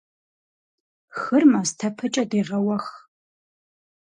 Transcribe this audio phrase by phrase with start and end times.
[1.17, 2.85] Хыр мастэпэкӀэ дегъэуэх.